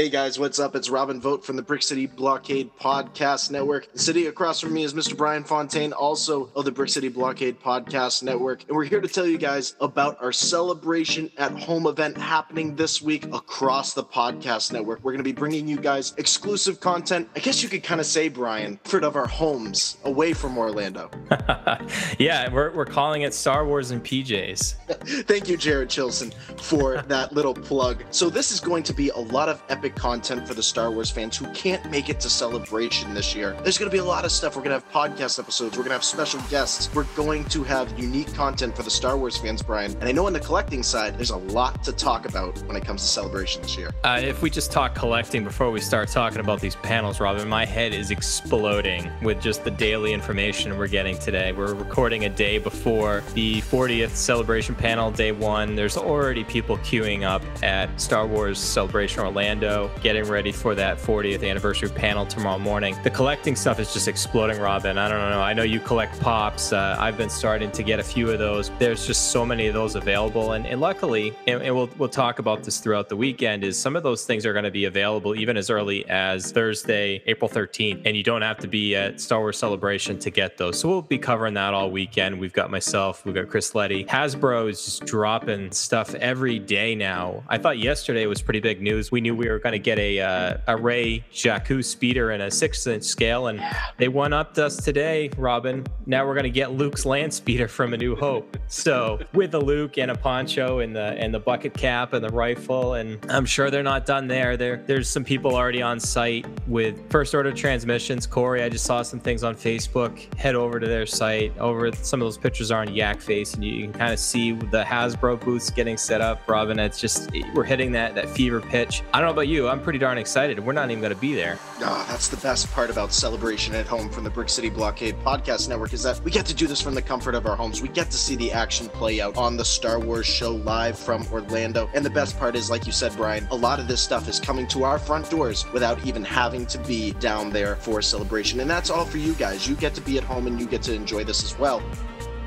Hey 0.00 0.10
guys, 0.10 0.38
what's 0.38 0.60
up? 0.60 0.76
It's 0.76 0.90
Robin 0.90 1.20
Vote 1.20 1.44
from 1.44 1.56
the 1.56 1.62
Brick 1.62 1.82
City 1.82 2.06
Blockade 2.06 2.70
Podcast 2.78 3.50
Network. 3.50 3.88
Sitting 3.96 4.28
across 4.28 4.60
from 4.60 4.72
me 4.72 4.84
is 4.84 4.94
Mr. 4.94 5.16
Brian 5.16 5.42
Fontaine, 5.42 5.92
also 5.92 6.50
of 6.54 6.64
the 6.64 6.70
Brick 6.70 6.88
City 6.88 7.08
Blockade 7.08 7.60
Podcast 7.60 8.22
Network. 8.22 8.62
And 8.68 8.76
we're 8.76 8.84
here 8.84 9.00
to 9.00 9.08
tell 9.08 9.26
you 9.26 9.38
guys 9.38 9.74
about 9.80 10.16
our 10.22 10.30
celebration 10.30 11.32
at 11.36 11.50
home 11.50 11.88
event 11.88 12.16
happening 12.16 12.76
this 12.76 13.02
week 13.02 13.24
across 13.34 13.92
the 13.92 14.04
podcast 14.04 14.72
network. 14.72 15.00
We're 15.02 15.10
going 15.10 15.18
to 15.18 15.24
be 15.24 15.32
bringing 15.32 15.66
you 15.66 15.78
guys 15.78 16.14
exclusive 16.16 16.78
content. 16.78 17.28
I 17.34 17.40
guess 17.40 17.64
you 17.64 17.68
could 17.68 17.82
kind 17.82 18.00
of 18.00 18.06
say, 18.06 18.28
Brian, 18.28 18.78
of 18.92 19.16
our 19.16 19.26
homes 19.26 19.96
away 20.04 20.32
from 20.32 20.56
Orlando. 20.56 21.10
yeah, 22.20 22.48
we're, 22.52 22.70
we're 22.70 22.84
calling 22.84 23.22
it 23.22 23.34
Star 23.34 23.66
Wars 23.66 23.90
and 23.90 24.04
PJs. 24.04 25.24
Thank 25.26 25.48
you, 25.48 25.56
Jared 25.56 25.88
Chilson, 25.88 26.32
for 26.60 27.02
that 27.02 27.32
little 27.32 27.52
plug. 27.52 28.04
So, 28.12 28.30
this 28.30 28.52
is 28.52 28.60
going 28.60 28.84
to 28.84 28.92
be 28.92 29.08
a 29.08 29.18
lot 29.18 29.48
of 29.48 29.60
epic 29.68 29.87
content 29.94 30.46
for 30.46 30.54
the 30.54 30.62
Star 30.62 30.90
Wars 30.90 31.10
fans 31.10 31.36
who 31.36 31.46
can't 31.52 31.84
make 31.90 32.08
it 32.08 32.20
to 32.20 32.30
Celebration 32.30 33.14
this 33.14 33.34
year. 33.34 33.56
There's 33.62 33.78
going 33.78 33.90
to 33.90 33.94
be 33.94 34.00
a 34.00 34.04
lot 34.04 34.24
of 34.24 34.32
stuff. 34.32 34.56
We're 34.56 34.62
going 34.62 34.80
to 34.80 34.84
have 34.84 34.92
podcast 34.92 35.38
episodes. 35.38 35.76
We're 35.76 35.84
going 35.84 35.90
to 35.90 35.94
have 35.94 36.04
special 36.04 36.40
guests. 36.50 36.92
We're 36.94 37.04
going 37.16 37.44
to 37.46 37.64
have 37.64 37.98
unique 37.98 38.32
content 38.34 38.76
for 38.76 38.82
the 38.82 38.90
Star 38.90 39.16
Wars 39.16 39.36
fans, 39.36 39.62
Brian. 39.62 39.92
And 39.92 40.04
I 40.04 40.12
know 40.12 40.26
on 40.26 40.32
the 40.32 40.40
collecting 40.40 40.82
side, 40.82 41.16
there's 41.16 41.30
a 41.30 41.36
lot 41.36 41.82
to 41.84 41.92
talk 41.92 42.28
about 42.28 42.58
when 42.62 42.76
it 42.76 42.84
comes 42.84 43.02
to 43.02 43.08
Celebration 43.08 43.62
this 43.62 43.76
year. 43.76 43.90
Uh, 44.04 44.20
if 44.22 44.42
we 44.42 44.50
just 44.50 44.72
talk 44.72 44.94
collecting 44.94 45.44
before 45.44 45.70
we 45.70 45.80
start 45.80 46.08
talking 46.08 46.40
about 46.40 46.60
these 46.60 46.76
panels, 46.76 47.20
Robin, 47.20 47.48
my 47.48 47.64
head 47.64 47.92
is 47.92 48.10
exploding 48.10 49.10
with 49.22 49.40
just 49.40 49.64
the 49.64 49.70
daily 49.70 50.12
information 50.12 50.76
we're 50.76 50.88
getting 50.88 51.18
today. 51.18 51.52
We're 51.52 51.74
recording 51.74 52.24
a 52.24 52.28
day 52.28 52.58
before 52.58 53.22
the 53.34 53.60
40th 53.62 54.10
Celebration 54.10 54.74
panel, 54.74 55.10
day 55.10 55.32
one. 55.32 55.74
There's 55.74 55.96
already 55.96 56.44
people 56.44 56.78
queuing 56.78 57.22
up 57.22 57.42
at 57.62 58.00
Star 58.00 58.26
Wars 58.26 58.58
Celebration 58.58 59.20
Orlando 59.20 59.77
getting 60.02 60.24
ready 60.24 60.52
for 60.52 60.74
that 60.74 60.98
40th 60.98 61.48
anniversary 61.48 61.88
panel 61.88 62.26
tomorrow 62.26 62.58
morning. 62.58 62.96
The 63.04 63.10
collecting 63.10 63.56
stuff 63.56 63.78
is 63.78 63.92
just 63.92 64.08
exploding, 64.08 64.60
Robin. 64.60 64.98
I 64.98 65.08
don't 65.08 65.30
know. 65.30 65.40
I 65.40 65.52
know 65.52 65.62
you 65.62 65.80
collect 65.80 66.20
pops. 66.20 66.72
Uh, 66.72 66.96
I've 66.98 67.16
been 67.16 67.30
starting 67.30 67.70
to 67.72 67.82
get 67.82 68.00
a 68.00 68.02
few 68.02 68.30
of 68.30 68.38
those. 68.38 68.70
There's 68.78 69.06
just 69.06 69.30
so 69.30 69.46
many 69.46 69.68
of 69.68 69.74
those 69.74 69.94
available, 69.94 70.52
and, 70.52 70.66
and 70.66 70.80
luckily, 70.80 71.32
and, 71.46 71.62
and 71.62 71.74
we'll 71.74 71.90
we'll 71.98 72.08
talk 72.08 72.38
about 72.38 72.64
this 72.64 72.78
throughout 72.78 73.08
the 73.08 73.16
weekend. 73.16 73.64
Is 73.64 73.78
some 73.78 73.96
of 73.96 74.02
those 74.02 74.24
things 74.24 74.44
are 74.44 74.52
going 74.52 74.64
to 74.64 74.70
be 74.70 74.86
available 74.86 75.34
even 75.36 75.56
as 75.56 75.70
early 75.70 76.08
as 76.08 76.52
Thursday, 76.52 77.22
April 77.26 77.48
13th, 77.48 78.02
and 78.04 78.16
you 78.16 78.22
don't 78.22 78.42
have 78.42 78.58
to 78.58 78.68
be 78.68 78.96
at 78.96 79.20
Star 79.20 79.40
Wars 79.40 79.58
Celebration 79.58 80.18
to 80.18 80.30
get 80.30 80.56
those. 80.56 80.80
So 80.80 80.88
we'll 80.88 81.02
be 81.02 81.18
covering 81.18 81.54
that 81.54 81.74
all 81.74 81.90
weekend. 81.90 82.38
We've 82.38 82.52
got 82.52 82.70
myself, 82.70 83.24
we've 83.24 83.34
got 83.34 83.48
Chris 83.48 83.74
Letty. 83.74 84.04
Hasbro 84.04 84.68
is 84.70 84.84
just 84.84 85.06
dropping 85.06 85.70
stuff 85.72 86.14
every 86.14 86.58
day 86.58 86.94
now. 86.94 87.42
I 87.48 87.58
thought 87.58 87.78
yesterday 87.78 88.26
was 88.26 88.42
pretty 88.42 88.60
big 88.60 88.80
news. 88.80 89.10
We 89.10 89.20
knew 89.20 89.34
we 89.34 89.48
were 89.48 89.58
to 89.72 89.78
get 89.78 89.98
a 89.98 90.20
uh, 90.20 90.56
a 90.66 90.76
Rey 90.76 91.24
Jakku 91.32 91.84
speeder 91.84 92.30
and 92.30 92.42
a 92.42 92.50
six 92.50 92.86
inch 92.86 93.04
scale, 93.04 93.48
and 93.48 93.62
they 93.96 94.08
one 94.08 94.32
upped 94.32 94.58
us 94.58 94.76
today, 94.76 95.30
Robin. 95.36 95.86
Now 96.06 96.26
we're 96.26 96.34
going 96.34 96.44
to 96.44 96.50
get 96.50 96.72
Luke's 96.72 97.04
land 97.04 97.32
speeder 97.32 97.68
from 97.68 97.94
A 97.94 97.96
New 97.96 98.16
Hope. 98.16 98.56
So 98.68 99.20
with 99.34 99.50
the 99.50 99.60
Luke 99.60 99.98
and 99.98 100.10
a 100.10 100.14
poncho 100.14 100.80
and 100.80 100.94
the 100.94 101.14
and 101.18 101.32
the 101.32 101.40
bucket 101.40 101.74
cap 101.74 102.12
and 102.12 102.24
the 102.24 102.30
rifle, 102.30 102.94
and 102.94 103.18
I'm 103.30 103.46
sure 103.46 103.70
they're 103.70 103.82
not 103.82 104.06
done 104.06 104.28
there. 104.28 104.56
There 104.56 104.82
there's 104.86 105.08
some 105.08 105.24
people 105.24 105.54
already 105.54 105.82
on 105.82 105.98
site 105.98 106.46
with 106.66 107.10
first 107.10 107.34
order 107.34 107.52
transmissions. 107.52 108.26
Corey, 108.26 108.62
I 108.62 108.68
just 108.68 108.84
saw 108.84 109.02
some 109.02 109.20
things 109.20 109.42
on 109.44 109.54
Facebook. 109.54 110.32
Head 110.34 110.54
over 110.54 110.78
to 110.78 110.86
their 110.86 111.06
site. 111.06 111.56
Over 111.58 111.92
some 111.92 112.20
of 112.20 112.26
those 112.26 112.38
pictures 112.38 112.70
are 112.70 112.82
on 112.82 112.94
Yak 112.94 113.20
Face, 113.20 113.54
and 113.54 113.64
you 113.64 113.82
can 113.82 113.92
kind 113.92 114.12
of 114.12 114.18
see 114.18 114.52
the 114.52 114.84
Hasbro 114.84 115.40
booths 115.40 115.70
getting 115.70 115.96
set 115.96 116.20
up. 116.20 116.46
Robin, 116.48 116.78
it's 116.78 117.00
just 117.00 117.30
we're 117.54 117.64
hitting 117.64 117.92
that 117.92 118.14
that 118.14 118.28
fever 118.28 118.60
pitch. 118.60 119.02
I 119.12 119.20
don't 119.20 119.28
know 119.28 119.32
about 119.32 119.48
you. 119.48 119.57
I'm 119.66 119.82
pretty 119.82 119.98
darn 119.98 120.18
excited. 120.18 120.60
We're 120.60 120.72
not 120.74 120.90
even 120.90 121.00
going 121.00 121.14
to 121.14 121.20
be 121.20 121.34
there. 121.34 121.58
Oh, 121.80 122.06
that's 122.08 122.28
the 122.28 122.36
best 122.36 122.70
part 122.72 122.90
about 122.90 123.12
Celebration 123.12 123.74
at 123.74 123.86
Home 123.86 124.10
from 124.10 124.24
the 124.24 124.30
Brick 124.30 124.48
City 124.48 124.68
Blockade 124.68 125.18
Podcast 125.20 125.68
Network 125.68 125.92
is 125.92 126.02
that 126.02 126.22
we 126.22 126.30
get 126.30 126.46
to 126.46 126.54
do 126.54 126.66
this 126.66 126.80
from 126.80 126.94
the 126.94 127.02
comfort 127.02 127.34
of 127.34 127.46
our 127.46 127.56
homes. 127.56 127.80
We 127.80 127.88
get 127.88 128.10
to 128.10 128.16
see 128.16 128.36
the 128.36 128.52
action 128.52 128.88
play 128.88 129.20
out 129.20 129.36
on 129.36 129.56
the 129.56 129.64
Star 129.64 129.98
Wars 129.98 130.26
show 130.26 130.52
live 130.52 130.98
from 130.98 131.26
Orlando. 131.32 131.90
And 131.94 132.04
the 132.04 132.10
best 132.10 132.38
part 132.38 132.54
is, 132.54 132.70
like 132.70 132.86
you 132.86 132.92
said, 132.92 133.16
Brian, 133.16 133.48
a 133.50 133.56
lot 133.56 133.80
of 133.80 133.88
this 133.88 134.00
stuff 134.00 134.28
is 134.28 134.38
coming 134.38 134.68
to 134.68 134.84
our 134.84 134.98
front 134.98 135.30
doors 135.30 135.64
without 135.72 136.04
even 136.06 136.22
having 136.22 136.66
to 136.66 136.78
be 136.80 137.12
down 137.14 137.50
there 137.50 137.76
for 137.76 138.02
Celebration. 138.02 138.60
And 138.60 138.70
that's 138.70 138.90
all 138.90 139.06
for 139.06 139.18
you 139.18 139.32
guys. 139.34 139.66
You 139.66 139.74
get 139.74 139.94
to 139.94 140.00
be 140.02 140.18
at 140.18 140.24
home 140.24 140.46
and 140.46 140.60
you 140.60 140.66
get 140.66 140.82
to 140.82 140.94
enjoy 140.94 141.24
this 141.24 141.42
as 141.42 141.58
well. 141.58 141.82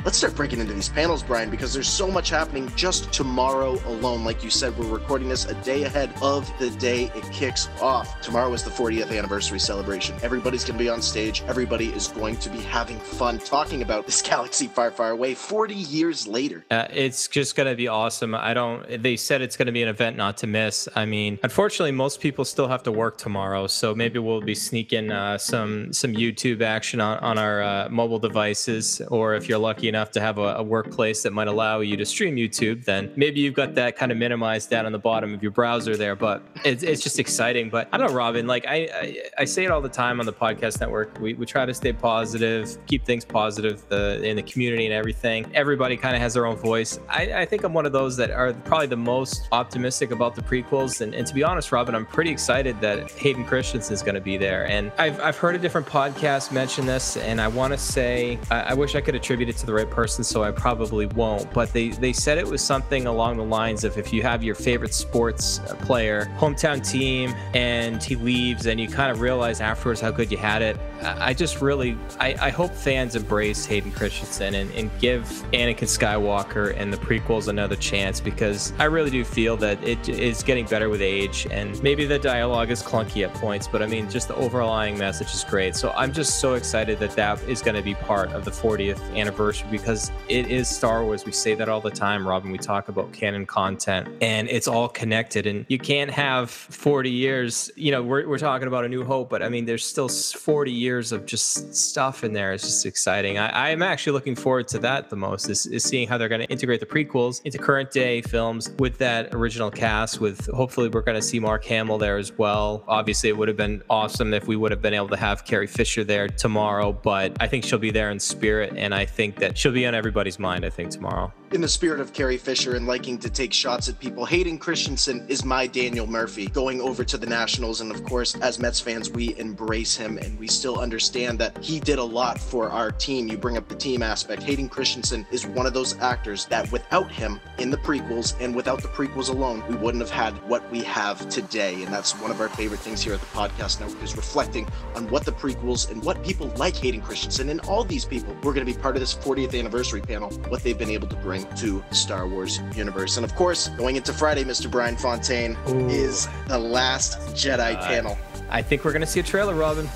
Let's 0.03 0.17
start 0.17 0.35
breaking 0.35 0.59
into 0.59 0.73
these 0.73 0.89
panels, 0.89 1.21
Brian, 1.21 1.51
because 1.51 1.75
there's 1.75 1.87
so 1.87 2.09
much 2.09 2.31
happening 2.31 2.71
just 2.75 3.13
tomorrow 3.13 3.79
alone. 3.85 4.23
Like 4.23 4.43
you 4.43 4.49
said, 4.49 4.75
we're 4.75 4.87
recording 4.87 5.29
this 5.29 5.45
a 5.45 5.53
day 5.61 5.83
ahead 5.83 6.11
of 6.23 6.51
the 6.57 6.71
day 6.71 7.11
it 7.15 7.23
kicks 7.31 7.69
off. 7.79 8.19
Tomorrow 8.21 8.51
is 8.53 8.63
the 8.63 8.71
40th 8.71 9.15
anniversary 9.15 9.59
celebration. 9.59 10.15
Everybody's 10.23 10.63
going 10.63 10.75
to 10.79 10.83
be 10.83 10.89
on 10.89 11.03
stage. 11.03 11.43
Everybody 11.47 11.89
is 11.89 12.07
going 12.07 12.37
to 12.37 12.49
be 12.49 12.57
having 12.61 12.97
fun 12.97 13.37
talking 13.37 13.83
about 13.83 14.07
this 14.07 14.21
galaxy 14.23 14.65
far, 14.65 14.89
far 14.89 15.11
away 15.11 15.35
40 15.35 15.75
years 15.75 16.27
later. 16.27 16.65
Uh, 16.71 16.87
it's 16.91 17.27
just 17.27 17.55
going 17.55 17.69
to 17.69 17.75
be 17.75 17.87
awesome. 17.87 18.33
I 18.33 18.55
don't, 18.55 19.03
they 19.03 19.15
said 19.15 19.43
it's 19.43 19.55
going 19.55 19.67
to 19.67 19.71
be 19.71 19.83
an 19.83 19.89
event 19.89 20.17
not 20.17 20.35
to 20.37 20.47
miss. 20.47 20.89
I 20.95 21.05
mean, 21.05 21.37
unfortunately, 21.43 21.91
most 21.91 22.19
people 22.19 22.43
still 22.43 22.67
have 22.67 22.81
to 22.83 22.91
work 22.91 23.19
tomorrow. 23.19 23.67
So 23.67 23.93
maybe 23.93 24.17
we'll 24.17 24.41
be 24.41 24.55
sneaking 24.55 25.11
uh, 25.11 25.37
some, 25.37 25.93
some 25.93 26.13
YouTube 26.13 26.63
action 26.63 26.99
on, 26.99 27.19
on 27.19 27.37
our 27.37 27.61
uh, 27.61 27.89
mobile 27.91 28.19
devices, 28.19 28.99
or 29.09 29.35
if 29.35 29.47
you're 29.47 29.59
lucky 29.59 29.90
enough 29.91 30.11
to 30.11 30.21
have 30.21 30.37
a, 30.37 30.55
a, 30.55 30.63
workplace 30.63 31.21
that 31.23 31.33
might 31.33 31.49
allow 31.49 31.81
you 31.81 31.97
to 31.97 32.05
stream 32.05 32.37
YouTube, 32.37 32.85
then 32.85 33.11
maybe 33.17 33.41
you've 33.41 33.53
got 33.53 33.75
that 33.75 33.97
kind 33.97 34.09
of 34.09 34.17
minimized 34.17 34.69
down 34.69 34.85
on 34.85 34.93
the 34.93 34.99
bottom 34.99 35.33
of 35.33 35.43
your 35.43 35.51
browser 35.51 35.97
there. 35.97 36.15
But 36.15 36.41
it's, 36.63 36.81
it's 36.81 37.03
just 37.03 37.19
exciting. 37.19 37.69
But 37.69 37.89
I 37.91 37.97
don't 37.97 38.07
know, 38.07 38.15
Robin, 38.15 38.47
like 38.47 38.65
I, 38.65 38.75
I, 38.93 39.17
I, 39.39 39.45
say 39.45 39.65
it 39.65 39.71
all 39.71 39.81
the 39.81 39.89
time 39.89 40.21
on 40.21 40.25
the 40.25 40.33
podcast 40.33 40.79
network. 40.79 41.19
We, 41.19 41.33
we 41.33 41.45
try 41.45 41.65
to 41.65 41.73
stay 41.73 41.91
positive, 41.91 42.77
keep 42.87 43.05
things 43.05 43.25
positive 43.25 43.87
the, 43.89 44.23
in 44.23 44.37
the 44.37 44.43
community 44.43 44.85
and 44.85 44.93
everything. 44.93 45.51
Everybody 45.53 45.97
kind 45.97 46.15
of 46.15 46.21
has 46.21 46.35
their 46.35 46.45
own 46.45 46.55
voice. 46.55 46.99
I, 47.09 47.41
I 47.41 47.45
think 47.45 47.65
I'm 47.65 47.73
one 47.73 47.85
of 47.85 47.91
those 47.91 48.15
that 48.17 48.31
are 48.31 48.53
probably 48.53 48.87
the 48.87 48.95
most 48.95 49.49
optimistic 49.51 50.11
about 50.11 50.35
the 50.35 50.41
prequels. 50.41 51.01
And, 51.01 51.13
and 51.13 51.27
to 51.27 51.33
be 51.33 51.43
honest, 51.43 51.71
Robin, 51.73 51.93
I'm 51.93 52.05
pretty 52.05 52.31
excited 52.31 52.79
that 52.79 53.11
Hayden 53.11 53.45
Christensen 53.45 53.93
is 53.93 54.01
going 54.01 54.15
to 54.15 54.21
be 54.21 54.37
there. 54.37 54.67
And 54.67 54.91
I've, 54.97 55.19
I've 55.19 55.37
heard 55.37 55.55
a 55.55 55.59
different 55.59 55.87
podcast 55.87 56.51
mention 56.51 56.85
this, 56.85 57.17
and 57.17 57.41
I 57.41 57.47
want 57.47 57.73
to 57.73 57.77
say 57.77 58.39
I, 58.49 58.61
I 58.61 58.73
wish 58.73 58.95
I 58.95 59.01
could 59.01 59.15
attribute 59.15 59.49
it 59.49 59.57
to 59.57 59.65
the 59.65 59.73
person, 59.85 60.23
so 60.23 60.43
I 60.43 60.51
probably 60.51 61.05
won't. 61.07 61.51
But 61.53 61.73
they, 61.73 61.89
they 61.89 62.13
said 62.13 62.37
it 62.37 62.47
was 62.47 62.61
something 62.61 63.07
along 63.07 63.37
the 63.37 63.43
lines 63.43 63.83
of 63.83 63.97
if 63.97 64.13
you 64.13 64.21
have 64.23 64.43
your 64.43 64.55
favorite 64.55 64.93
sports 64.93 65.59
player, 65.81 66.31
hometown 66.37 66.87
team, 66.87 67.33
and 67.53 68.01
he 68.03 68.15
leaves, 68.15 68.65
and 68.65 68.79
you 68.79 68.87
kind 68.87 69.11
of 69.11 69.21
realize 69.21 69.61
afterwards 69.61 70.01
how 70.01 70.11
good 70.11 70.31
you 70.31 70.37
had 70.37 70.61
it. 70.61 70.77
I 71.01 71.33
just 71.33 71.61
really, 71.61 71.97
I, 72.19 72.35
I 72.39 72.49
hope 72.49 72.71
fans 72.73 73.15
embrace 73.15 73.65
Hayden 73.65 73.91
Christensen 73.91 74.53
and, 74.53 74.71
and 74.71 74.91
give 74.99 75.23
Anakin 75.51 75.87
Skywalker 75.87 76.75
and 76.77 76.93
the 76.93 76.97
prequels 76.97 77.47
another 77.47 77.75
chance 77.75 78.19
because 78.19 78.73
I 78.77 78.83
really 78.83 79.09
do 79.09 79.23
feel 79.23 79.57
that 79.57 79.83
it 79.83 80.09
is 80.09 80.43
getting 80.43 80.65
better 80.65 80.89
with 80.89 81.01
age. 81.01 81.47
And 81.49 81.81
maybe 81.81 82.05
the 82.05 82.19
dialogue 82.19 82.69
is 82.69 82.83
clunky 82.83 83.27
at 83.27 83.33
points, 83.33 83.67
but 83.67 83.81
I 83.81 83.87
mean, 83.87 84.09
just 84.09 84.27
the 84.27 84.35
overlying 84.35 84.97
message 84.97 85.33
is 85.33 85.43
great. 85.43 85.75
So 85.75 85.91
I'm 85.91 86.13
just 86.13 86.39
so 86.39 86.53
excited 86.53 86.99
that 86.99 87.11
that 87.11 87.41
is 87.43 87.61
going 87.61 87.75
to 87.75 87.81
be 87.81 87.95
part 87.95 88.31
of 88.33 88.45
the 88.45 88.51
40th 88.51 88.99
anniversary 89.15 89.70
because 89.71 90.11
it 90.29 90.51
is 90.51 90.67
Star 90.67 91.03
Wars. 91.03 91.25
We 91.25 91.31
say 91.31 91.55
that 91.55 91.69
all 91.69 91.81
the 91.81 91.89
time, 91.89 92.27
Robin. 92.27 92.51
We 92.51 92.57
talk 92.57 92.89
about 92.89 93.11
canon 93.13 93.45
content 93.45 94.09
and 94.21 94.49
it's 94.49 94.67
all 94.67 94.89
connected. 94.89 95.47
And 95.47 95.65
you 95.69 95.79
can't 95.79 96.11
have 96.11 96.51
40 96.51 97.09
years, 97.09 97.71
you 97.75 97.91
know, 97.91 98.03
we're, 98.03 98.27
we're 98.27 98.37
talking 98.37 98.67
about 98.67 98.85
A 98.85 98.89
New 98.89 99.03
Hope, 99.03 99.29
but 99.29 99.41
I 99.41 99.49
mean, 99.49 99.65
there's 99.65 99.85
still 99.85 100.09
40 100.09 100.71
years 100.71 101.11
of 101.11 101.25
just 101.25 101.73
stuff 101.73 102.23
in 102.23 102.33
there. 102.33 102.53
It's 102.53 102.63
just 102.63 102.85
exciting. 102.85 103.37
I, 103.37 103.69
am 103.69 103.81
actually 103.81 104.13
looking 104.13 104.35
forward 104.35 104.67
to 104.69 104.79
that 104.79 105.09
the 105.09 105.15
most 105.15 105.49
is, 105.49 105.65
is 105.67 105.83
seeing 105.83 106.07
how 106.07 106.17
they're 106.17 106.29
going 106.29 106.41
to 106.41 106.51
integrate 106.51 106.81
the 106.81 106.85
prequels 106.85 107.41
into 107.45 107.57
current 107.57 107.91
day 107.91 108.21
films 108.21 108.71
with 108.79 108.97
that 108.97 109.33
original 109.33 109.71
cast. 109.71 110.19
With 110.19 110.47
hopefully, 110.47 110.89
we're 110.89 111.01
going 111.01 111.15
to 111.15 111.21
see 111.21 111.39
Mark 111.39 111.63
Hamill 111.65 111.97
there 111.97 112.17
as 112.17 112.37
well. 112.37 112.83
Obviously, 112.87 113.29
it 113.29 113.37
would 113.37 113.47
have 113.47 113.57
been 113.57 113.81
awesome 113.89 114.33
if 114.33 114.47
we 114.47 114.55
would 114.55 114.71
have 114.71 114.81
been 114.81 114.93
able 114.93 115.07
to 115.09 115.17
have 115.17 115.45
Carrie 115.45 115.67
Fisher 115.67 116.03
there 116.03 116.27
tomorrow, 116.27 116.91
but 116.91 117.37
I 117.39 117.47
think 117.47 117.63
she'll 117.63 117.79
be 117.79 117.91
there 117.91 118.11
in 118.11 118.19
spirit. 118.19 118.73
And 118.75 118.93
I 118.93 119.05
think 119.05 119.37
that 119.37 119.57
she'll 119.61 119.71
be 119.71 119.85
on 119.85 119.93
everybody's 119.93 120.39
mind, 120.39 120.65
I 120.65 120.71
think, 120.71 120.89
tomorrow. 120.89 121.31
In 121.51 121.59
the 121.59 121.67
spirit 121.67 121.99
of 121.99 122.13
Carrie 122.13 122.37
Fisher 122.37 122.77
and 122.77 122.87
liking 122.87 123.17
to 123.17 123.29
take 123.29 123.51
shots 123.51 123.89
at 123.89 123.99
people, 123.99 124.23
Hayden 124.23 124.57
Christensen 124.57 125.25
is 125.27 125.43
my 125.43 125.67
Daniel 125.67 126.07
Murphy 126.07 126.47
going 126.47 126.79
over 126.79 127.03
to 127.03 127.17
the 127.17 127.25
Nationals. 127.25 127.81
And 127.81 127.91
of 127.91 128.05
course, 128.05 128.35
as 128.35 128.57
Mets 128.57 128.79
fans, 128.79 129.11
we 129.11 129.37
embrace 129.37 129.93
him 129.93 130.17
and 130.17 130.39
we 130.39 130.47
still 130.47 130.79
understand 130.79 131.39
that 131.39 131.61
he 131.61 131.81
did 131.81 131.99
a 131.99 132.03
lot 132.03 132.39
for 132.39 132.69
our 132.69 132.89
team. 132.89 133.27
You 133.27 133.37
bring 133.37 133.57
up 133.57 133.67
the 133.67 133.75
team 133.75 134.01
aspect. 134.01 134.43
Hayden 134.43 134.69
Christensen 134.69 135.27
is 135.29 135.45
one 135.45 135.65
of 135.65 135.73
those 135.73 135.99
actors 135.99 136.45
that 136.45 136.71
without 136.71 137.11
him 137.11 137.41
in 137.57 137.69
the 137.69 137.75
prequels 137.75 138.33
and 138.39 138.55
without 138.55 138.81
the 138.81 138.87
prequels 138.87 139.27
alone, 139.27 139.61
we 139.67 139.75
wouldn't 139.75 140.01
have 140.01 140.09
had 140.09 140.31
what 140.47 140.71
we 140.71 140.81
have 140.83 141.27
today. 141.27 141.83
And 141.83 141.93
that's 141.93 142.13
one 142.13 142.31
of 142.31 142.39
our 142.39 142.47
favorite 142.47 142.79
things 142.79 143.01
here 143.01 143.13
at 143.13 143.19
the 143.19 143.25
podcast 143.25 143.81
network 143.81 144.01
is 144.01 144.15
reflecting 144.15 144.69
on 144.95 145.09
what 145.09 145.25
the 145.25 145.33
prequels 145.33 145.91
and 145.91 146.01
what 146.01 146.23
people 146.23 146.47
like 146.55 146.77
Hayden 146.77 147.01
Christensen 147.01 147.49
and 147.49 147.59
all 147.67 147.83
these 147.83 148.05
people 148.05 148.33
who 148.35 148.47
are 148.47 148.53
going 148.53 148.65
to 148.65 148.73
be 148.73 148.79
part 148.79 148.95
of 148.95 149.01
this 149.01 149.13
40th 149.13 149.59
anniversary 149.59 149.99
panel, 149.99 150.29
what 150.47 150.63
they've 150.63 150.79
been 150.79 150.89
able 150.89 151.09
to 151.09 151.15
bring 151.17 151.40
to 151.57 151.83
Star 151.91 152.27
Wars 152.27 152.59
universe. 152.75 153.17
And 153.17 153.23
of 153.25 153.35
course, 153.35 153.67
going 153.69 153.95
into 153.95 154.13
Friday, 154.13 154.43
Mr. 154.43 154.69
Brian 154.69 154.95
Fontaine 154.95 155.57
Ooh. 155.69 155.87
is 155.89 156.27
the 156.47 156.57
last 156.57 157.19
Jedi 157.35 157.75
Uh, 157.75 157.87
panel. 157.87 158.17
I 158.49 158.61
think 158.61 158.83
we're 158.83 158.93
gonna 158.93 159.05
see 159.07 159.19
a 159.19 159.23
trailer, 159.23 159.55
Robin. 159.55 159.89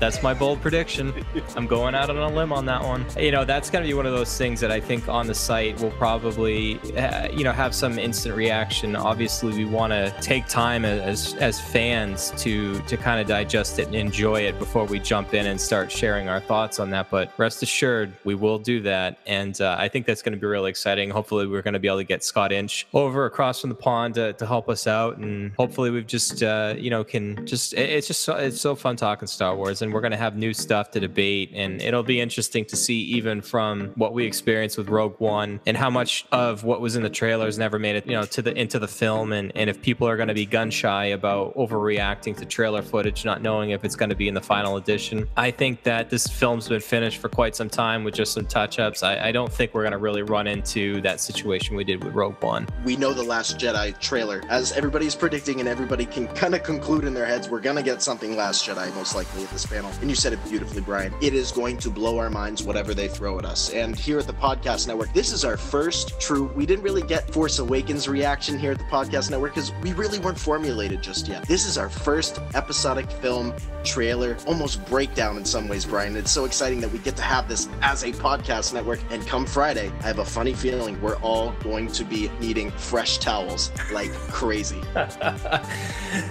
That's 0.00 0.22
my 0.22 0.32
bold 0.32 0.62
prediction. 0.62 1.12
I'm 1.56 1.66
going 1.66 1.94
out 1.94 2.08
on 2.08 2.16
a 2.16 2.28
limb 2.34 2.54
on 2.54 2.64
that 2.64 2.82
one. 2.82 3.04
You 3.18 3.30
know, 3.30 3.44
that's 3.44 3.68
going 3.68 3.84
to 3.84 3.88
be 3.88 3.92
one 3.92 4.06
of 4.06 4.12
those 4.14 4.36
things 4.38 4.58
that 4.60 4.70
I 4.72 4.80
think 4.80 5.08
on 5.10 5.26
the 5.26 5.34
site 5.34 5.78
will 5.78 5.90
probably, 5.92 6.80
uh, 6.96 7.28
you 7.30 7.44
know, 7.44 7.52
have 7.52 7.74
some 7.74 7.98
instant 7.98 8.34
reaction. 8.34 8.96
Obviously, 8.96 9.52
we 9.52 9.66
want 9.66 9.92
to 9.92 10.10
take 10.22 10.48
time 10.48 10.86
as 10.86 11.34
as 11.34 11.60
fans 11.60 12.32
to 12.38 12.80
to 12.80 12.96
kind 12.96 13.20
of 13.20 13.26
digest 13.28 13.78
it 13.78 13.86
and 13.88 13.94
enjoy 13.94 14.40
it 14.40 14.58
before 14.58 14.86
we 14.86 14.98
jump 14.98 15.34
in 15.34 15.46
and 15.46 15.60
start 15.60 15.92
sharing 15.92 16.30
our 16.30 16.40
thoughts 16.40 16.80
on 16.80 16.88
that. 16.90 17.10
But 17.10 17.30
rest 17.36 17.62
assured, 17.62 18.10
we 18.24 18.34
will 18.34 18.58
do 18.58 18.80
that, 18.80 19.18
and 19.26 19.60
uh, 19.60 19.76
I 19.78 19.88
think 19.88 20.06
that's 20.06 20.22
going 20.22 20.32
to 20.32 20.38
be 20.40 20.46
really 20.46 20.70
exciting. 20.70 21.10
Hopefully, 21.10 21.46
we're 21.46 21.60
going 21.62 21.74
to 21.74 21.78
be 21.78 21.88
able 21.88 21.98
to 21.98 22.04
get 22.04 22.24
Scott 22.24 22.52
Inch 22.52 22.86
over 22.94 23.26
across 23.26 23.60
from 23.60 23.68
the 23.68 23.76
pond 23.76 24.14
to, 24.14 24.32
to 24.32 24.46
help 24.46 24.70
us 24.70 24.86
out, 24.86 25.18
and 25.18 25.52
hopefully, 25.58 25.90
we've 25.90 26.06
just 26.06 26.42
uh, 26.42 26.74
you 26.78 26.88
know 26.88 27.04
can 27.04 27.46
just 27.46 27.74
it- 27.74 27.90
it's 27.90 28.06
just 28.06 28.22
so, 28.22 28.34
it's 28.36 28.58
so 28.62 28.74
fun 28.74 28.96
talking 28.96 29.28
Star 29.28 29.54
Wars 29.54 29.82
and 29.82 29.89
we're 29.92 30.00
going 30.00 30.10
to 30.10 30.16
have 30.16 30.36
new 30.36 30.52
stuff 30.52 30.90
to 30.92 31.00
debate 31.00 31.50
and 31.54 31.80
it'll 31.80 32.02
be 32.02 32.20
interesting 32.20 32.64
to 32.66 32.76
see 32.76 33.00
even 33.00 33.40
from 33.40 33.88
what 33.96 34.12
we 34.12 34.24
experienced 34.24 34.76
with 34.78 34.88
Rogue 34.88 35.16
One 35.18 35.60
and 35.66 35.76
how 35.76 35.90
much 35.90 36.26
of 36.32 36.64
what 36.64 36.80
was 36.80 36.96
in 36.96 37.02
the 37.02 37.10
trailers 37.10 37.58
never 37.58 37.78
made 37.78 37.96
it 37.96 38.06
you 38.06 38.12
know 38.12 38.24
to 38.24 38.42
the 38.42 38.58
into 38.58 38.78
the 38.78 38.88
film 38.88 39.32
and 39.32 39.52
and 39.54 39.70
if 39.70 39.80
people 39.80 40.06
are 40.08 40.16
going 40.16 40.28
to 40.28 40.34
be 40.34 40.46
gun 40.46 40.70
shy 40.70 41.06
about 41.06 41.54
overreacting 41.56 42.36
to 42.36 42.44
trailer 42.44 42.82
footage 42.82 43.24
not 43.24 43.42
knowing 43.42 43.70
if 43.70 43.84
it's 43.84 43.96
going 43.96 44.10
to 44.10 44.16
be 44.16 44.28
in 44.28 44.34
the 44.34 44.40
final 44.40 44.76
edition 44.76 45.28
I 45.36 45.50
think 45.50 45.82
that 45.84 46.10
this 46.10 46.26
film's 46.26 46.68
been 46.68 46.80
finished 46.80 47.18
for 47.18 47.28
quite 47.28 47.56
some 47.56 47.70
time 47.70 48.04
with 48.04 48.14
just 48.14 48.32
some 48.32 48.46
touch-ups 48.46 49.02
I, 49.02 49.28
I 49.28 49.32
don't 49.32 49.52
think 49.52 49.74
we're 49.74 49.82
going 49.82 49.92
to 49.92 49.98
really 49.98 50.22
run 50.22 50.46
into 50.46 51.00
that 51.02 51.20
situation 51.20 51.76
we 51.76 51.84
did 51.84 52.04
with 52.04 52.14
Rogue 52.14 52.42
One 52.42 52.66
We 52.84 52.96
know 52.96 53.12
the 53.12 53.22
Last 53.22 53.58
Jedi 53.58 53.98
trailer. 54.00 54.42
As 54.48 54.72
everybody's 54.72 55.14
predicting 55.14 55.60
and 55.60 55.68
everybody 55.68 56.04
can 56.04 56.26
kind 56.28 56.54
of 56.54 56.62
conclude 56.62 57.04
in 57.04 57.14
their 57.14 57.24
heads, 57.24 57.48
we're 57.48 57.60
going 57.60 57.76
to 57.76 57.82
get 57.82 58.02
something 58.02 58.36
Last 58.36 58.66
Jedi 58.66 58.92
most 58.94 59.14
likely 59.14 59.44
at 59.44 59.50
this 59.50 59.64
panel. 59.64 59.79
And 59.88 60.08
you 60.08 60.16
said 60.16 60.32
it 60.32 60.38
beautifully, 60.48 60.80
Brian. 60.80 61.12
It 61.20 61.34
is 61.34 61.52
going 61.52 61.78
to 61.78 61.90
blow 61.90 62.18
our 62.18 62.30
minds, 62.30 62.62
whatever 62.62 62.94
they 62.94 63.08
throw 63.08 63.38
at 63.38 63.44
us. 63.44 63.70
And 63.72 63.96
here 63.96 64.18
at 64.18 64.26
the 64.26 64.32
Podcast 64.32 64.86
Network, 64.86 65.12
this 65.12 65.32
is 65.32 65.44
our 65.44 65.56
first 65.56 66.20
true. 66.20 66.50
We 66.54 66.66
didn't 66.66 66.84
really 66.84 67.02
get 67.02 67.32
Force 67.32 67.58
Awakens 67.58 68.08
reaction 68.08 68.58
here 68.58 68.72
at 68.72 68.78
the 68.78 68.84
Podcast 68.84 69.30
Network 69.30 69.54
because 69.54 69.72
we 69.82 69.92
really 69.92 70.18
weren't 70.18 70.38
formulated 70.38 71.02
just 71.02 71.28
yet. 71.28 71.46
This 71.46 71.66
is 71.66 71.78
our 71.78 71.88
first 71.88 72.40
episodic 72.54 73.10
film 73.10 73.54
trailer, 73.84 74.36
almost 74.46 74.84
breakdown 74.86 75.36
in 75.36 75.44
some 75.44 75.68
ways, 75.68 75.84
Brian. 75.84 76.16
It's 76.16 76.30
so 76.30 76.44
exciting 76.44 76.80
that 76.80 76.92
we 76.92 76.98
get 76.98 77.16
to 77.16 77.22
have 77.22 77.48
this 77.48 77.68
as 77.82 78.02
a 78.02 78.12
podcast 78.12 78.74
network. 78.74 79.00
And 79.10 79.26
come 79.26 79.46
Friday, 79.46 79.90
I 80.00 80.06
have 80.06 80.18
a 80.18 80.24
funny 80.24 80.54
feeling 80.54 81.00
we're 81.00 81.16
all 81.16 81.52
going 81.62 81.88
to 81.88 82.04
be 82.04 82.30
needing 82.40 82.70
fresh 82.72 83.18
towels 83.18 83.70
like 83.92 84.12
crazy. 84.12 84.80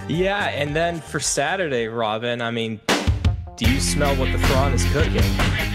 yeah, 0.08 0.48
and 0.48 0.74
then 0.74 1.00
for 1.00 1.20
Saturday, 1.20 1.88
Robin, 1.88 2.40
I 2.40 2.50
mean, 2.50 2.80
do 3.60 3.70
you 3.70 3.78
smell 3.78 4.16
what 4.16 4.32
the 4.32 4.38
Thrawn 4.38 4.72
is 4.72 4.90
cooking? 4.90 5.69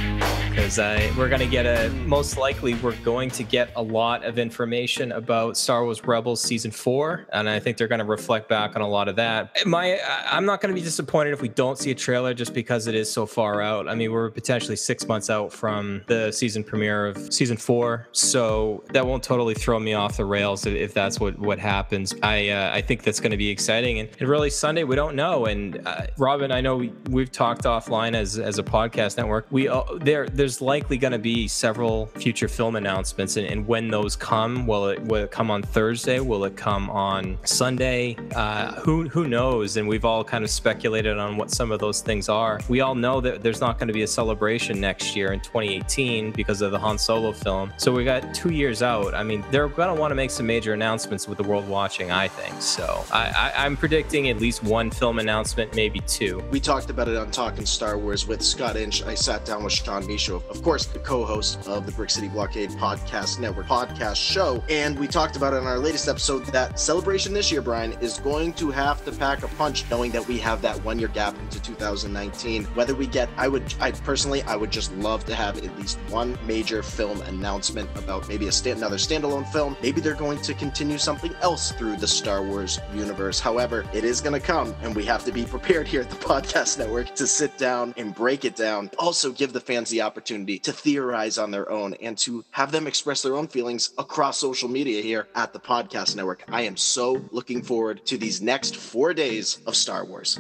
Because 0.56 0.80
uh, 0.80 1.12
we're 1.18 1.28
going 1.28 1.42
to 1.42 1.48
get 1.48 1.66
a, 1.66 1.90
most 2.06 2.38
likely, 2.38 2.75
we're 2.75 2.96
going 3.04 3.30
to 3.31 3.44
get 3.44 3.72
a 3.75 3.81
lot 3.81 4.24
of 4.24 4.40
information 4.40 5.12
about 5.12 5.57
Star 5.57 5.84
Wars 5.84 6.02
Rebels 6.06 6.42
season 6.42 6.72
four. 6.72 7.28
And 7.34 7.50
I 7.50 7.60
think 7.60 7.75
they're 7.75 7.90
going 7.90 8.00
to 8.00 8.06
reflect 8.06 8.48
back 8.48 8.78
on 8.78 8.81
a 8.81 8.88
lot 8.88 9.10
of 9.10 9.18
that. 9.18 9.52
My, 9.66 10.00
I'm 10.31 10.46
not 10.46 10.62
going 10.62 10.74
to 10.74 10.80
be 10.80 10.84
disappointed 10.84 11.34
if 11.34 11.42
we 11.42 11.50
don't 11.50 11.78
see 11.78 11.92
a 11.92 11.94
trailer 11.94 12.34
just 12.34 12.54
because 12.54 12.88
it 12.88 12.96
is 12.96 13.12
so 13.12 13.25
far 13.25 13.62
out. 13.62 13.90
I 13.90 13.96
mean, 13.96 14.13
we're 14.13 14.31
potentially 14.31 14.78
six 14.78 15.06
months 15.10 15.30
out 15.30 15.52
from 15.52 16.04
the 16.07 16.31
season 16.31 16.63
premiere 16.63 17.08
of 17.08 17.34
season 17.34 17.58
four. 17.58 18.08
So 18.13 18.81
that 18.94 19.06
won't 19.06 19.24
totally 19.24 19.56
throw 19.56 19.78
me 19.78 19.94
off 19.94 20.16
the 20.16 20.25
rails 20.25 20.66
if, 20.66 20.94
that's 20.94 21.19
what, 21.19 21.38
what 21.38 21.60
happens. 21.60 22.16
I, 22.24 22.48
uh, 22.48 22.72
I 22.74 22.81
think 22.81 23.04
that's 23.04 23.19
going 23.19 23.31
to 23.31 23.38
be 23.38 23.50
exciting. 23.50 24.00
And, 24.00 24.10
and 24.22 24.30
really, 24.30 24.50
Sunday, 24.50 24.86
we 24.86 24.96
don't 24.96 25.18
know. 25.18 25.48
And 25.48 25.86
uh, 25.86 26.08
Robin, 26.18 26.54
I 26.54 26.62
know 26.62 26.78
we, 26.78 26.94
we've 27.10 27.31
talked 27.31 27.66
offline 27.66 28.16
as, 28.16 28.40
as 28.40 28.58
a 28.58 28.63
podcast 28.63 29.18
network. 29.18 29.48
We, 29.51 29.68
uh, 29.68 29.84
there, 30.00 30.28
there's 30.45 30.62
likely 30.62 30.95
going 30.95 31.12
to 31.12 31.18
be 31.18 31.47
several 31.47 32.06
future 32.06 32.47
film 32.47 32.75
announcements, 32.75 33.36
and, 33.36 33.47
and, 33.47 33.65
when 33.65 33.89
those 33.89 34.15
come, 34.15 34.68
will 34.68 34.89
it 34.89 35.01
will 35.01 35.24
it 35.24 35.31
come 35.31 35.50
on 35.50 35.63
Thursday? 35.63 36.19
Will 36.19 36.45
it 36.45 36.56
come 36.56 36.88
on 36.92 37.36
Sunday? 37.44 38.15
Uh, 38.36 38.74
who 38.74 39.09
who 39.09 39.27
knows? 39.27 39.77
And 39.77 39.88
we've 39.88 40.06
all 40.06 40.24
kind 40.24 40.44
of 40.44 40.51
speculated 40.51 41.18
on 41.18 41.36
what 41.36 41.50
some 41.50 41.71
of 41.71 41.80
those 41.80 42.01
things 42.01 42.30
are. 42.30 42.59
We 42.69 42.81
all 42.81 42.94
know 42.94 43.19
that 43.21 43.42
there's 43.42 43.59
not 43.59 43.80
going 43.80 43.88
to 43.88 43.94
be 43.94 44.03
a 44.03 44.07
celebration 44.07 44.80
next 44.80 45.15
year 45.15 45.33
in 45.33 45.39
2018 45.39 46.31
because 46.33 46.62
of 46.62 46.69
the 46.69 46.77
Han 46.77 47.00
Solo 47.00 47.31
film. 47.31 47.74
So 47.77 47.91
we 47.91 48.06
got 48.06 48.36
two 48.36 48.51
years 48.51 48.83
out. 48.83 49.15
I 49.15 49.24
mean, 49.24 49.44
they're 49.50 49.68
going 49.68 49.95
to 49.95 50.00
want 50.00 50.12
to 50.12 50.15
make 50.15 50.30
some 50.30 50.45
major 50.45 50.74
announcements 50.74 51.27
with 51.27 51.39
the 51.39 51.44
world 51.44 51.68
watching. 51.68 52.12
I 52.12 52.27
think 52.27 52.62
so. 52.62 53.03
I, 53.12 53.51
I, 53.56 53.65
I'm 53.65 53.75
predicting 53.75 54.30
at 54.30 54.39
least 54.39 54.62
one 54.62 54.91
film 54.91 55.18
announcement, 55.18 55.75
maybe 55.75 56.01
two. 56.01 56.44
We 56.51 56.59
talked 56.59 56.91
about 56.91 57.07
it 57.07 57.18
on 57.18 57.31
Talking 57.31 57.65
Star 57.65 57.98
Wars 57.98 58.27
with 58.27 58.44
Scott 58.44 58.75
Inch. 58.75 59.01
I 59.01 59.15
sat 59.15 59.44
down 59.44 59.63
with 59.63 59.74
Sean 59.74 60.03
Misho, 60.36 60.50
of 60.50 60.64
course, 60.64 60.86
the 60.86 61.00
co-host 61.00 61.68
of 61.68 61.86
the 61.86 61.92
Brick 61.92 62.10
City 62.10 62.28
Blockade 62.28 62.70
Podcast 62.72 63.40
Network 63.40 63.68
podcast 63.68 64.16
show, 64.16 64.64
and 64.70 64.98
we 64.98 65.08
talked 65.08 65.36
about 65.36 65.54
it 65.54 65.58
in 65.58 65.66
our 65.66 65.78
latest 65.78 66.08
episode 66.08 66.46
that 66.48 66.80
celebration 66.80 67.34
this 67.34 67.52
year, 67.52 67.62
Brian, 67.62 67.94
is 68.02 68.20
going 68.20 68.54
to 68.54 68.72
have 68.72 69.04
to 69.06 69.12
pack 69.12 69.44
a 69.44 69.48
punch, 69.50 69.90
knowing 69.90 70.12
that 70.12 70.28
we 70.28 70.38
have 70.40 70.62
that 70.62 70.82
one-year 70.84 71.10
gap 71.10 71.38
into 71.40 71.62
2019. 71.62 72.66
Whether 72.66 72.96
we 72.96 73.08
get, 73.08 73.30
I 73.38 73.48
would, 73.48 73.74
I 73.80 73.92
personally, 73.92 74.42
I 74.44 74.56
would 74.56 74.72
just 74.72 74.94
love 74.96 75.26
to 75.26 75.36
have 75.36 75.58
at 75.58 75.78
least 75.78 75.98
one 76.10 76.38
major 76.46 76.84
film 76.84 77.22
announcement 77.22 77.90
about 77.96 78.28
maybe 78.28 78.48
a 78.48 78.52
stand, 78.52 78.80
another 78.80 78.98
standalone 78.98 79.48
film. 79.52 79.78
Maybe 79.82 80.02
they're 80.02 80.14
going 80.14 80.42
to 80.42 80.54
continue 80.54 80.98
something 80.98 81.34
else 81.42 81.72
through 81.72 81.98
the 81.98 82.08
Star 82.08 82.44
Wars 82.44 82.80
universe. 82.94 83.40
However, 83.40 83.86
it 83.94 84.04
is 84.04 84.22
going 84.22 84.40
to 84.40 84.46
come, 84.46 84.76
and 84.82 84.96
we 84.96 85.06
have 85.06 85.24
to 85.26 85.32
be 85.32 85.46
prepared 85.46 85.88
here 85.88 86.02
at 86.02 86.10
the 86.10 86.16
Podcast 86.26 86.78
Network 86.78 87.16
to 87.16 87.28
sit 87.28 87.58
down 87.58 87.94
and 87.98 88.14
break 88.14 88.46
it 88.46 88.56
down. 88.56 88.90
Also, 88.98 89.32
give 89.32 89.54
the 89.54 89.60
fans 89.60 89.90
the 89.90 90.02
opportunity 90.02 90.25
to 90.25 90.72
theorize 90.72 91.38
on 91.38 91.51
their 91.51 91.72
own 91.72 91.94
and 91.95 92.18
to 92.19 92.44
have 92.51 92.72
them 92.72 92.88
express 92.88 93.22
their 93.22 93.36
own 93.36 93.48
feelings 93.48 93.92
across 93.98 94.38
social 94.38 94.69
media 94.69 95.01
here 95.01 95.27
at 95.36 95.54
the 95.54 95.60
Podcast 95.60 96.16
Network. 96.16 96.44
I 96.50 96.63
am 96.63 96.77
so 96.77 97.24
looking 97.31 97.62
forward 97.62 98.06
to 98.07 98.18
these 98.18 98.42
next 98.42 98.75
four 98.75 99.13
days 99.13 99.60
of 99.66 99.75
Star 99.75 100.06
Wars. 100.06 100.39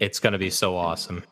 It's 0.00 0.20
going 0.20 0.32
to 0.32 0.38
be 0.38 0.50
so 0.50 0.76
awesome 0.76 1.24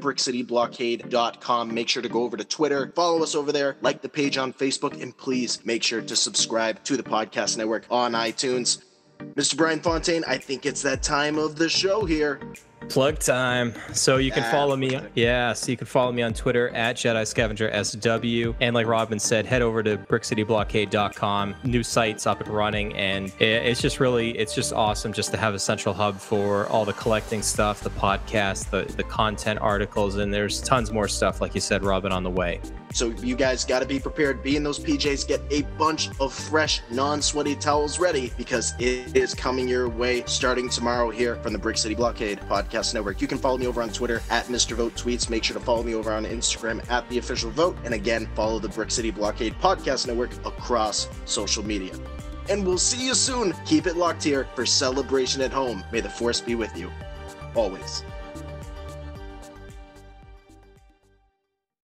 brickcityblockade.com. 0.00 1.74
Make 1.74 1.88
sure 1.88 2.02
to 2.02 2.08
go 2.08 2.22
over 2.22 2.36
to 2.36 2.44
Twitter, 2.44 2.90
follow 2.96 3.22
us 3.22 3.34
over 3.34 3.52
there, 3.52 3.76
like 3.82 4.00
the 4.00 4.08
page 4.08 4.38
on 4.38 4.52
Facebook, 4.52 5.00
and 5.00 5.16
please 5.16 5.64
make 5.64 5.82
sure 5.82 6.00
to 6.00 6.16
subscribe 6.16 6.82
to 6.84 6.96
the 6.96 7.02
podcast 7.02 7.56
network 7.56 7.84
on 7.90 8.12
iTunes. 8.12 8.82
Mr. 9.34 9.56
Brian 9.56 9.80
Fontaine, 9.80 10.24
I 10.26 10.38
think 10.38 10.64
it's 10.64 10.82
that 10.82 11.02
time 11.02 11.38
of 11.38 11.56
the 11.56 11.68
show 11.68 12.04
here. 12.06 12.40
Plug 12.90 13.18
time. 13.18 13.72
So 13.92 14.16
you 14.16 14.32
can 14.32 14.42
follow 14.50 14.76
me. 14.76 15.00
Yeah, 15.14 15.52
so 15.52 15.70
you 15.70 15.76
can 15.76 15.86
follow 15.86 16.12
me 16.12 16.22
on 16.22 16.34
Twitter 16.34 16.70
at 16.70 16.96
Jedi 16.96 17.26
Scavenger 17.26 17.84
SW. 17.84 18.56
And 18.60 18.74
like 18.74 18.86
Robin 18.86 19.18
said, 19.18 19.46
head 19.46 19.62
over 19.62 19.82
to 19.82 19.96
brickcityblockade.com. 19.96 21.54
New 21.64 21.82
sites 21.82 22.26
up 22.26 22.40
and 22.40 22.50
running, 22.50 22.94
and 22.96 23.32
it's 23.38 23.80
just 23.80 24.00
really, 24.00 24.36
it's 24.36 24.54
just 24.54 24.72
awesome 24.72 25.12
just 25.12 25.30
to 25.30 25.36
have 25.36 25.54
a 25.54 25.58
central 25.58 25.94
hub 25.94 26.18
for 26.18 26.66
all 26.66 26.84
the 26.84 26.92
collecting 26.94 27.42
stuff, 27.42 27.80
the 27.80 27.90
podcast, 27.90 28.70
the 28.70 28.90
the 28.94 29.04
content 29.04 29.60
articles, 29.60 30.16
and 30.16 30.34
there's 30.34 30.60
tons 30.60 30.90
more 30.90 31.08
stuff, 31.08 31.40
like 31.40 31.54
you 31.54 31.60
said, 31.60 31.84
Robin, 31.84 32.10
on 32.12 32.24
the 32.24 32.30
way. 32.30 32.60
So 32.92 33.10
you 33.10 33.36
guys 33.36 33.64
got 33.64 33.80
to 33.80 33.86
be 33.86 34.00
prepared. 34.00 34.42
Be 34.42 34.56
in 34.56 34.64
those 34.64 34.78
PJs. 34.78 35.28
Get 35.28 35.40
a 35.50 35.62
bunch 35.78 36.08
of 36.18 36.32
fresh, 36.32 36.82
non-sweaty 36.90 37.56
towels 37.56 37.98
ready 37.98 38.32
because 38.36 38.74
it 38.78 39.16
is 39.16 39.32
coming 39.32 39.68
your 39.68 39.88
way 39.88 40.24
starting 40.26 40.68
tomorrow 40.68 41.10
here 41.10 41.36
from 41.36 41.52
the 41.52 41.58
Brick 41.58 41.76
City 41.76 41.94
Blockade 41.94 42.40
Podcast 42.40 42.94
Network. 42.94 43.20
You 43.20 43.28
can 43.28 43.38
follow 43.38 43.58
me 43.58 43.66
over 43.66 43.80
on 43.80 43.90
Twitter 43.90 44.22
at 44.30 44.46
Mr. 44.46 44.74
Vote 44.74 44.94
Tweets. 44.94 45.30
Make 45.30 45.44
sure 45.44 45.54
to 45.54 45.64
follow 45.64 45.82
me 45.82 45.94
over 45.94 46.12
on 46.12 46.24
Instagram 46.24 46.88
at 46.90 47.08
the 47.08 47.18
official 47.18 47.50
vote. 47.50 47.76
And 47.84 47.94
again, 47.94 48.28
follow 48.34 48.58
the 48.58 48.68
Brick 48.68 48.90
City 48.90 49.10
Blockade 49.10 49.54
Podcast 49.60 50.06
Network 50.06 50.32
across 50.44 51.08
social 51.26 51.64
media. 51.64 51.94
And 52.48 52.66
we'll 52.66 52.78
see 52.78 53.06
you 53.06 53.14
soon. 53.14 53.54
Keep 53.64 53.86
it 53.86 53.96
locked 53.96 54.24
here 54.24 54.48
for 54.56 54.66
Celebration 54.66 55.40
at 55.42 55.52
Home. 55.52 55.84
May 55.92 56.00
the 56.00 56.10
Force 56.10 56.40
be 56.40 56.56
with 56.56 56.76
you 56.76 56.90
always. 57.54 58.02